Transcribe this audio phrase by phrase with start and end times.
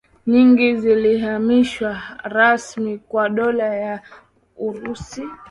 [0.27, 1.93] nyingi zilihamishiwa
[2.33, 3.99] rasmi kwa Dola ya
[4.57, 5.23] Urusi